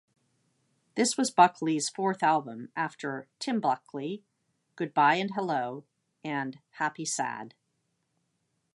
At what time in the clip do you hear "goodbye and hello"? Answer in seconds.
4.75-5.83